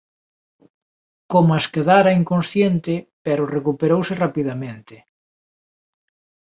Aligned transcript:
Comas 1.31 1.65
quedara 1.73 2.17
inconsciente 2.21 2.93
pero 3.25 3.51
recuperouse 3.57 4.13
rapidamente. 4.23 4.95